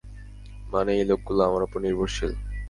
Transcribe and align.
মানে, 0.69 0.91
এই 0.99 1.05
লোকগুলো 1.05 1.41
আমার 1.43 1.61
উপর 1.63 1.79
নির্ভরশীল। 1.81 2.31